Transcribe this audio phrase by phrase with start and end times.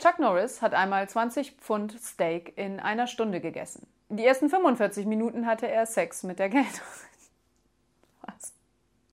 [0.00, 3.86] Chuck Norris hat einmal 20 Pfund Steak in einer Stunde gegessen.
[4.08, 7.09] Die ersten 45 Minuten hatte er Sex mit der Geldhose.